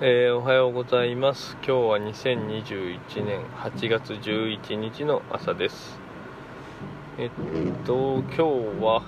[0.00, 1.54] えー、おはようございます。
[1.54, 5.98] 今日は2021年8月11日の朝です。
[7.18, 7.30] えっ
[7.84, 8.42] と今日
[8.80, 9.02] は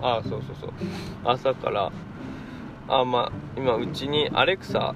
[0.00, 0.70] あそうそうそう。
[1.22, 1.92] 朝から
[2.88, 4.94] あまあ今うちにアレクサ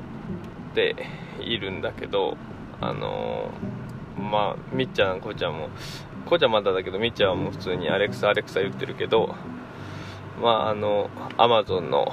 [0.70, 0.96] って
[1.40, 2.38] いるんだけど
[2.80, 5.68] あのー、まあみっちゃんこうちゃんも
[6.24, 9.34] こうちゃんまだだけどみっちゃんはもう普通にアレクサアレクサ言ってるけど
[10.40, 12.10] まああのアマゾンの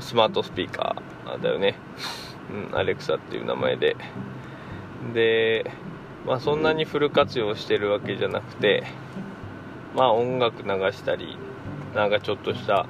[0.00, 1.74] スマートスピーカーだよね、
[2.70, 3.96] うん、アレクサっていう名前で。
[5.12, 5.70] で、
[6.26, 8.84] まあ、そんなにフル活用してるわけじゃなくて
[9.94, 11.36] まあ音楽流したり
[11.94, 12.86] なんかちょっとした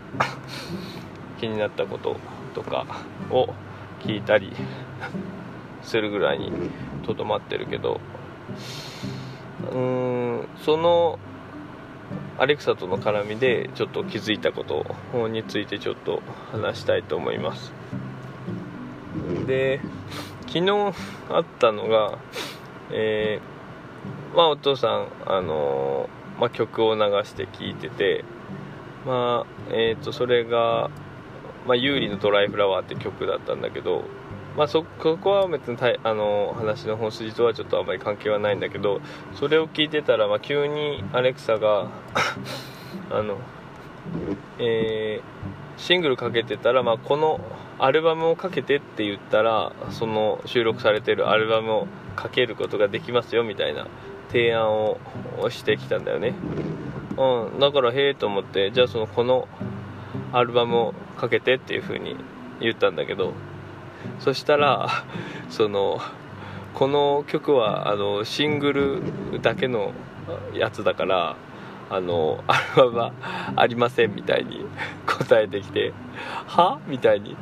[1.40, 2.16] 気になったこと
[2.54, 2.86] とか
[3.30, 3.48] を
[4.00, 4.52] 聞いたり
[5.82, 6.50] するぐらいに
[7.04, 8.00] とどまってるけど。
[9.70, 11.18] うーんその
[12.38, 17.72] アレクサとの絡みでちょっと気づいたことについてちょっと話したいと思います。
[19.46, 19.80] で
[20.46, 20.94] 昨日
[21.30, 22.18] あったのが
[22.90, 28.24] えー、まあお父さんあのー、まあ、曲を流して聴いてて
[29.04, 30.90] まあえっ、ー、とそれが
[31.68, 34.04] まあ、有利のドライフラワーって曲だったんだけど
[34.58, 39.00] まあそ、こは別にたいあの話の本筋とはちょっとあまり関係はないんだけど
[39.36, 41.86] それを聞いてたら、まあ、急にアレクサが
[43.08, 43.38] あの、
[44.58, 47.40] えー、シングルかけてたら、まあ、この
[47.78, 53.86] アルバムをかけてって言ったらその収録されてるアルバムをかけることができますよみたいな
[54.32, 54.98] 提案を
[55.50, 56.34] してきたんだよね、
[57.16, 59.46] うん、だからへえと思ってじゃあそのこの
[60.32, 62.16] アルバムをかけてっていう風に
[62.58, 63.34] 言ったんだけど
[64.20, 64.88] そしたら
[65.50, 66.00] その
[66.74, 69.02] この曲はあのシングル
[69.42, 69.92] だけの
[70.54, 71.36] やつだから
[71.90, 73.12] あのアルバムは
[73.56, 74.64] ありませんみたいに
[75.06, 75.92] 答えてきて
[76.46, 76.78] は？
[76.86, 77.36] みたいに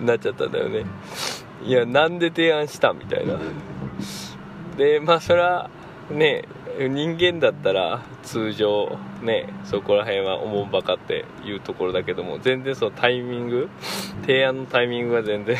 [0.00, 0.84] なっちゃったんだよね。
[1.64, 2.92] いやなんで提案した？
[2.92, 3.38] みたいな。
[4.76, 5.70] でまあそれは
[6.10, 6.44] ね
[6.78, 13.68] 人間だったら通常ねそこら辺はおもんばかっていうところだけども全然そのタイミング
[14.22, 15.56] 提案のタイミングが全然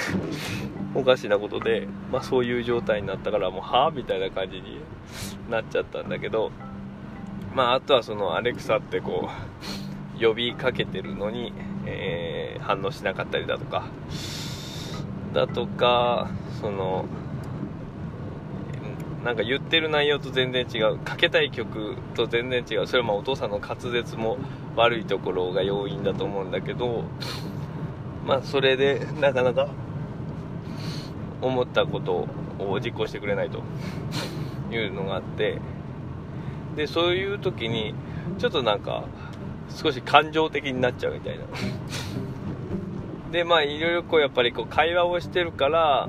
[0.94, 4.81] おかしなことで、まあ、そういう状態になったからもうはあみたいな感じに
[5.50, 6.50] なっちゃったんだけど
[7.54, 9.28] まああとはそのアレクサってこ
[10.21, 11.53] う呼びかけてるのに、
[11.87, 13.84] えー、反応しなかったりだとか
[15.33, 16.28] だとか
[16.60, 17.06] その
[19.25, 20.99] なんか言ってる内容と全然違う。
[20.99, 22.87] かけたい曲と全然違う。
[22.87, 24.37] それはまあお父さんの滑舌も
[24.77, 27.05] 悪いところが要因だと思うんだけど
[28.27, 29.69] まあそれでなかなか
[31.41, 33.63] 思ったことを実行してくれないと。
[34.71, 35.59] いうのがあって。
[36.77, 37.95] でそういう時に
[38.39, 39.05] ちょっとなんか
[39.69, 41.45] 少し感情的になっちゃうみたいな。
[43.31, 46.09] でまあいろいろこうやっぱりこう会話をしてるから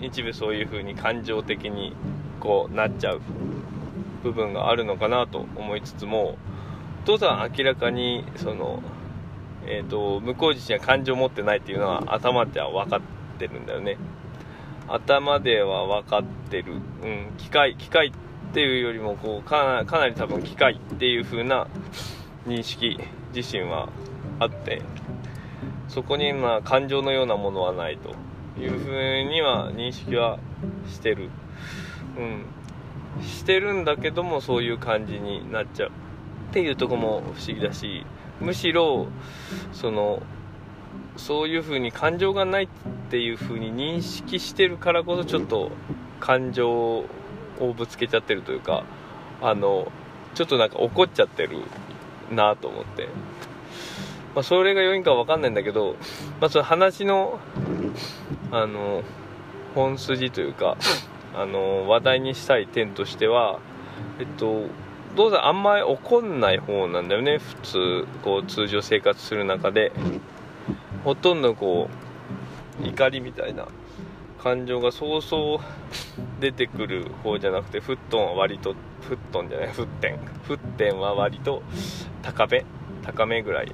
[0.00, 1.94] 一部そういう風に感情的に
[2.40, 3.20] こうなっちゃう
[4.22, 6.36] 部分があるのかなと思いつつも
[7.02, 8.82] お父さん明らかにその、
[9.66, 13.00] えーと、向こう自身は感情を持ってないっていうのは頭では分かっ
[13.38, 13.96] てるんだよね。
[14.86, 18.12] 頭では分かってる、うん、機械機械っ
[18.52, 21.68] ていうよりもこうかなり多分機械っていう風な
[22.46, 22.98] 認識
[23.32, 23.88] 自身は
[24.40, 24.82] あって
[25.88, 28.14] そこにまあ感情のようなものはないと。
[28.58, 30.38] いうふうには認識は
[30.88, 31.30] してる。
[32.16, 32.44] うん。
[33.22, 35.92] してるんだけどもそういう感じになっちゃうっ
[36.52, 38.04] ていうとこも不思議だし
[38.40, 39.08] むしろ
[39.72, 40.22] その
[41.16, 42.68] そういうふうに感情がないっ
[43.10, 45.70] ていうふうに認識してるからこそちょっと
[46.20, 47.06] 感情を
[47.76, 48.84] ぶつけちゃってるというか
[49.42, 49.90] あの
[50.34, 51.58] ちょっとなんか怒っちゃってる
[52.30, 53.08] なと思って。
[54.32, 55.96] まあ、それが要因かわかんないんだけど、
[56.40, 57.40] まあ、その話の、
[58.50, 59.02] あの、
[59.74, 60.76] 本筋というか、
[61.34, 63.60] あの、話題にしたい点としては、
[64.18, 64.66] えっと、
[65.16, 69.92] どうだあんまり怒んない方なんだよね、普通、こう、通常生活する中で。
[71.04, 71.88] ほとんどこ
[72.82, 73.66] う、怒りみたいな
[74.42, 80.18] 感情がそうそう出てくる方じゃなくて、フットンは割と、フットンじゃない、フッテン。
[80.44, 81.62] フッテンは割と
[82.22, 82.64] 高め
[83.02, 83.72] 高めぐらい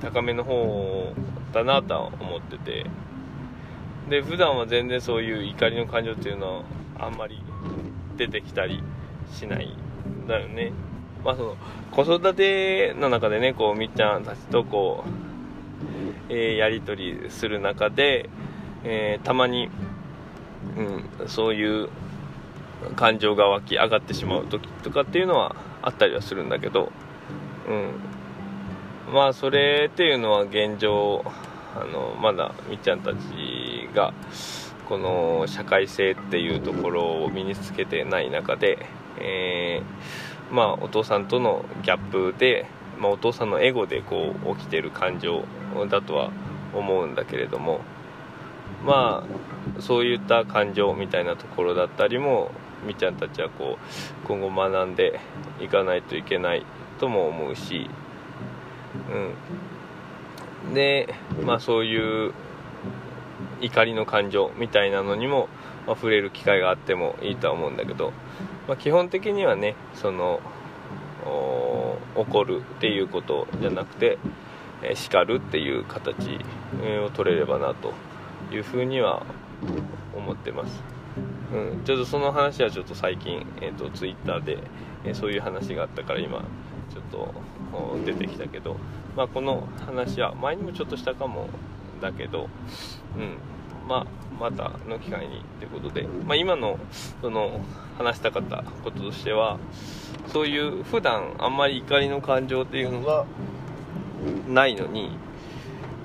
[0.00, 1.12] 高めの方
[1.52, 2.86] だなとは思ってて
[4.08, 6.62] で普段は全然そういう怒りの感情っていうのは
[6.98, 7.42] あんまり
[8.16, 8.82] 出てきたり
[9.32, 9.76] しない
[10.28, 10.72] だよね。
[11.24, 11.56] まあその
[11.90, 15.04] 子育ての中でねこうみっちゃんたちとこ
[16.28, 18.28] う、えー、やり取りする中で、
[18.84, 19.70] えー、たまに、
[20.76, 21.88] うん、そういう
[22.96, 26.92] 感情が湧き上がってしまう時とかっていうのはあったりはするんだけど、
[27.68, 31.24] うん、まあそれっていうのは現状
[31.74, 33.16] あのまだみっちゃんたち
[33.94, 34.12] が
[34.88, 38.86] この社会性っていうところを身につけてない中で、
[39.18, 42.66] えー、まあお父さんとのギャップで、
[42.98, 45.44] まあ、お父さんのエゴでこう起きてる感情
[45.90, 46.30] だとは
[46.74, 47.80] 思うんだけれども
[48.84, 49.24] ま
[49.78, 52.50] あそういった感情みたいなところだったりも
[52.86, 55.20] みちゃんたちはこう今後学んで
[55.60, 56.66] いかないといけない
[57.00, 57.88] とも思うし、
[60.66, 62.34] うん、でまあそういう
[63.64, 65.48] 怒りの感情みたいなのにも、
[65.86, 68.12] まあ、触れる機会があってもいいとは思うんだけど、
[68.68, 70.40] まあ、基本的にはねその
[72.14, 74.18] 怒るっていうことじゃなくて、
[74.82, 76.38] えー、叱るっていう形
[77.04, 77.92] を取れればなと
[78.54, 79.24] いうふうには
[80.14, 80.82] 思ってます。
[81.52, 84.58] うん、ちょっとその話はちょっと最近、えーと、ツイッターで、
[85.04, 86.42] えー、そういう話があったから今
[86.92, 87.34] ちょっと
[88.04, 88.76] 出てきたけど、
[89.16, 91.48] まあ、この話は前にもちょっとしたかも
[92.00, 92.48] だけど、
[93.16, 93.36] うん、
[93.88, 94.06] まあ、
[94.40, 96.78] またの機会にということで、まあ、今の
[97.20, 97.60] その
[97.98, 99.58] 話したかったこととしては
[100.28, 103.26] そういう普段あんまり怒りの感情っていうのが
[104.48, 105.16] ないのに、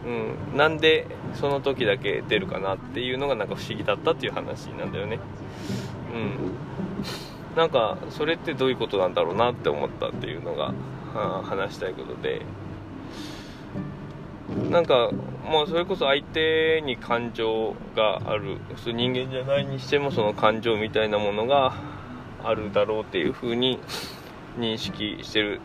[0.05, 5.19] うん、なんでその時だけ出るかなっていうのがなんか不思議だったっていう話なんだよね。
[6.13, 10.73] うん、なんかそれってどういうことなんだろうなって思ったっていうのが、は
[11.13, 12.41] あ、話したいことで。
[14.71, 15.11] なんか
[15.49, 21.73] もうそれこそ相手に感情がある人間じゃないにしてもその感情みたいなものが
[22.43, 23.79] あるだろうっていうふうに
[24.59, 25.59] 認識してる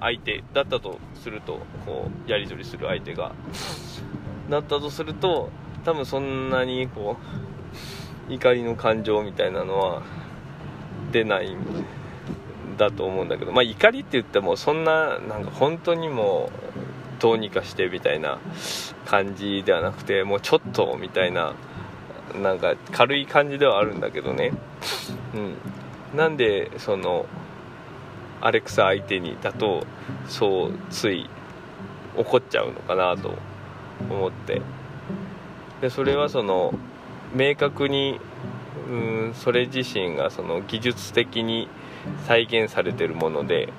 [0.00, 3.34] 相手だったとするとこうやり取りする相手が
[4.48, 5.50] だったとすると
[5.84, 7.18] 多分そんなにこ
[8.30, 10.02] う怒りの感情みたいなのは
[11.12, 11.58] 出ないん
[12.78, 16.83] だと思うんだけどまあ怒りって言ってもそんななんか本当にもう
[17.20, 18.38] どうにかしてみたいな
[19.06, 21.54] 感じではなくてもうちょっとみたいな
[22.42, 24.52] なんか軽い感じではあるんだけどね。
[25.34, 25.56] うん。
[26.16, 27.26] なんでその
[28.40, 29.86] アレクサ相手にだと
[30.28, 31.28] そうつい
[32.16, 33.34] 怒っちゃうのかなと
[34.10, 34.62] 思って。
[35.80, 36.74] でそれはその
[37.34, 38.20] 明確に
[38.88, 38.94] う
[39.30, 41.68] んそれ自身がその技術的に
[42.26, 43.72] 再現されてるもので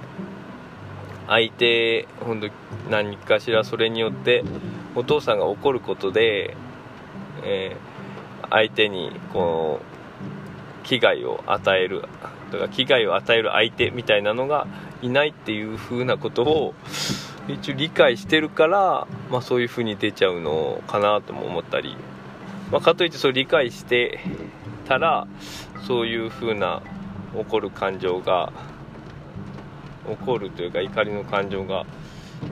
[1.28, 2.50] 相手本当
[2.90, 4.44] 何かしらそれによって
[4.96, 6.56] お父さんが怒ることで、
[7.44, 9.82] えー、相手にこ
[10.84, 12.04] う危害を与える
[12.52, 14.68] とか危害を与える相手みたいなのが
[15.02, 16.74] いないっていう風なことを
[17.48, 21.96] 一応理解してるから、まあ、そういう風に出ちゃうのかなとも思ったり、
[22.72, 24.20] まあ、かといってそれ理解して
[24.88, 25.28] たら
[25.88, 26.82] そういう風な
[27.36, 28.52] 怒る感情が
[30.10, 31.86] 怒るというか怒りの感情が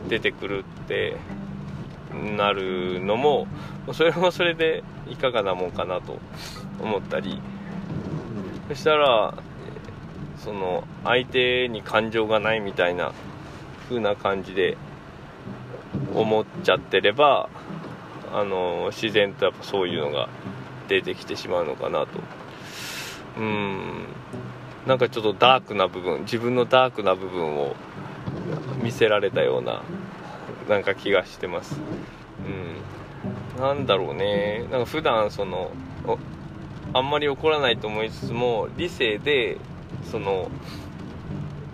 [0.10, 1.18] 出てくるって
[2.38, 3.48] なるのも
[3.94, 6.20] それもそれでいかがなもんかなと
[6.80, 7.42] 思ったり。
[8.70, 9.34] そしたら
[10.38, 13.14] その相手に感情がないみたいな
[13.88, 14.78] 風な感じで
[16.14, 17.50] 思っちゃってれば
[18.34, 20.30] あの自然とやっぱそういうのが
[20.88, 22.08] 出てきてしまうのかなと。
[23.38, 24.06] うん。
[24.88, 27.76] なんかちょっとダークな部分自分のダークな部分を
[28.82, 29.82] 見せられたような
[30.68, 31.80] なんか気がしてます。
[33.58, 33.62] うん。
[33.62, 34.68] なんだろうね。
[34.72, 35.72] なんか普段その
[36.94, 39.58] あんまり怒らないと思いつつも理性で
[40.12, 40.50] その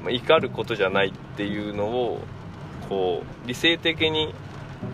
[0.07, 2.21] 怒ることじゃないっていうのを
[2.87, 4.33] こう理性的に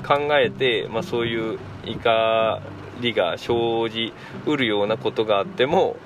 [0.07, 2.61] 考えて、まあ、そういう怒
[3.01, 4.13] りが生じ
[4.45, 5.97] うるようなことがあっても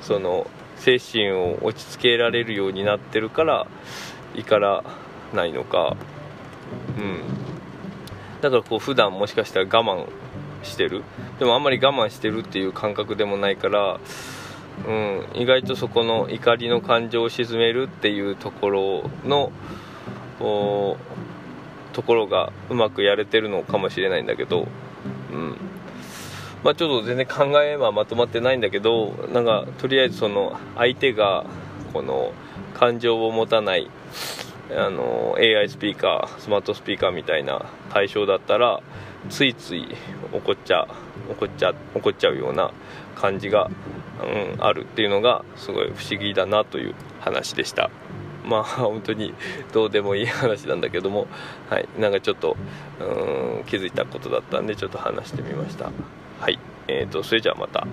[0.00, 3.66] その精神を落ち着けられるようになってるから
[4.34, 4.84] 怒ら
[5.34, 5.96] ないのか。
[6.98, 7.20] うん。
[8.40, 10.06] だからこう普段もしかしたら我慢
[10.62, 11.02] してる。
[11.38, 13.98] でもあんまり我慢してるっていう感覚でもないから
[14.84, 19.50] うん、意外とそこの怒りの感情を鎮めるっていうところの
[21.92, 24.68] ところがうまくやれてるのかもしれないんだけど、
[25.32, 25.56] うん。
[26.66, 31.46] まあ、ちょっと全然考えはまとまってないんだけどなんかとりあえずその相手が
[31.92, 32.32] この
[32.74, 33.88] 感情を持たない
[34.76, 38.82] あの AI スピーカースマートスピーカーみたいな対象だったら
[39.30, 39.86] ついつい
[40.32, 40.88] 怒っちゃ
[41.30, 42.72] 怒っちゃ怒っちゃうような
[43.14, 43.70] 感じが、
[44.20, 47.90] うん、あるっていうのがすごい不思議だなという話でした。
[48.44, 49.34] まあ本当に
[49.72, 51.28] どうでもいい話なんだけども
[51.70, 51.88] はい。
[51.96, 52.56] なんかちょっと
[52.98, 55.92] うん気づいたことだったんでちょっと話してみました。
[56.88, 57.86] えーとそれじゃあまた。